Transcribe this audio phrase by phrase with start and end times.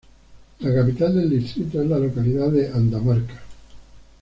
[0.61, 3.39] La capital del distrito es la localidad de Andamarca.